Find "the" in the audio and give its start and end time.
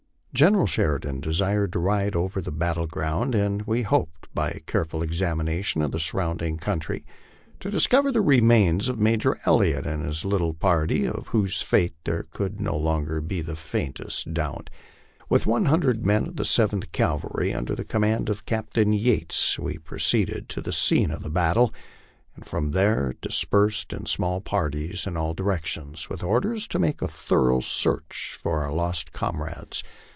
2.39-2.53, 5.91-5.99, 8.13-8.21, 13.41-13.57, 16.37-16.45, 20.61-20.73, 21.23-21.29